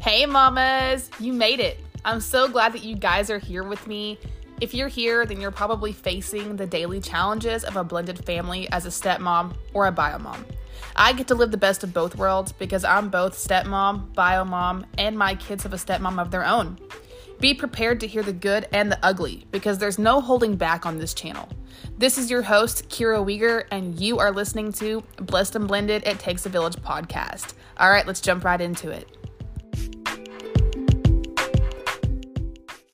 Hey, 0.00 0.24
mamas, 0.24 1.10
you 1.20 1.34
made 1.34 1.60
it. 1.60 1.78
I'm 2.06 2.20
so 2.20 2.48
glad 2.48 2.72
that 2.72 2.82
you 2.82 2.96
guys 2.96 3.28
are 3.28 3.38
here 3.38 3.62
with 3.62 3.86
me. 3.86 4.18
If 4.58 4.72
you're 4.72 4.88
here, 4.88 5.26
then 5.26 5.42
you're 5.42 5.50
probably 5.50 5.92
facing 5.92 6.56
the 6.56 6.66
daily 6.66 7.02
challenges 7.02 7.64
of 7.64 7.76
a 7.76 7.84
blended 7.84 8.24
family 8.24 8.66
as 8.70 8.86
a 8.86 8.88
stepmom 8.88 9.54
or 9.74 9.88
a 9.88 9.92
bio 9.92 10.18
mom. 10.18 10.46
I 10.96 11.12
get 11.12 11.28
to 11.28 11.34
live 11.34 11.50
the 11.50 11.58
best 11.58 11.84
of 11.84 11.92
both 11.92 12.16
worlds 12.16 12.50
because 12.50 12.82
I'm 12.82 13.10
both 13.10 13.34
stepmom, 13.34 14.14
bio 14.14 14.42
mom, 14.42 14.86
and 14.96 15.18
my 15.18 15.34
kids 15.34 15.64
have 15.64 15.74
a 15.74 15.76
stepmom 15.76 16.18
of 16.18 16.30
their 16.30 16.46
own. 16.46 16.78
Be 17.38 17.52
prepared 17.52 18.00
to 18.00 18.06
hear 18.06 18.22
the 18.22 18.32
good 18.32 18.68
and 18.72 18.90
the 18.90 18.98
ugly 19.02 19.44
because 19.50 19.76
there's 19.76 19.98
no 19.98 20.22
holding 20.22 20.56
back 20.56 20.86
on 20.86 20.96
this 20.96 21.12
channel. 21.12 21.46
This 21.98 22.16
is 22.16 22.30
your 22.30 22.40
host, 22.40 22.88
Kira 22.88 23.22
Weger, 23.22 23.64
and 23.70 24.00
you 24.00 24.18
are 24.18 24.32
listening 24.32 24.72
to 24.72 25.04
Blessed 25.16 25.56
and 25.56 25.68
Blended 25.68 26.06
It 26.06 26.18
Takes 26.18 26.46
a 26.46 26.48
Village 26.48 26.76
podcast. 26.76 27.52
All 27.76 27.90
right, 27.90 28.06
let's 28.06 28.22
jump 28.22 28.44
right 28.44 28.62
into 28.62 28.88
it. 28.88 29.19